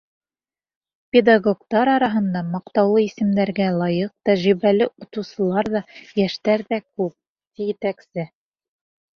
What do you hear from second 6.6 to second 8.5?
ҙә күп,— ти етәксе.